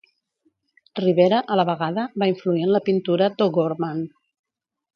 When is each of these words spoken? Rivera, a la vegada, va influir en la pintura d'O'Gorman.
Rivera, 0.99 1.41
a 1.55 1.57
la 1.61 1.65
vegada, 1.71 2.05
va 2.23 2.29
influir 2.33 2.65
en 2.69 2.73
la 2.77 2.81
pintura 2.89 3.29
d'O'Gorman. 3.43 4.01